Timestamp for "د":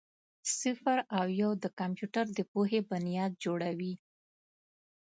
1.63-1.65, 2.37-2.39